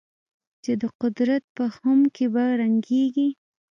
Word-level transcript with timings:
چې 0.63 0.71
د 0.81 0.83
قدرت 1.01 1.43
په 1.57 1.65
خُم 1.75 1.99
کې 2.15 2.25
به 2.33 2.43
رنګېږي. 2.61 3.27